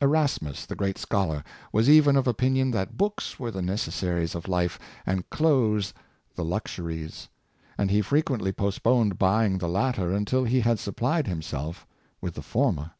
Erasmus, 0.00 0.64
the 0.64 0.76
great 0.76 0.96
scholar, 0.96 1.42
was 1.72 1.90
even 1.90 2.14
of 2.14 2.28
opinion 2.28 2.70
that 2.70 2.96
books 2.96 3.40
were 3.40 3.50
the 3.50 3.60
necessaries 3.60 4.36
of 4.36 4.46
life, 4.46 4.78
and 5.04 5.28
clothes 5.28 5.92
the 6.36 6.44
lux 6.44 6.76
uries; 6.78 7.26
and 7.76 7.90
he 7.90 8.00
frequently 8.00 8.52
postponed 8.52 9.18
buying 9.18 9.58
the 9.58 9.66
latter 9.68 10.12
until 10.12 10.44
he 10.44 10.60
had 10.60 10.78
supplied 10.78 11.26
himself 11.26 11.84
with 12.20 12.34
the 12.34 12.42
former. 12.42 12.92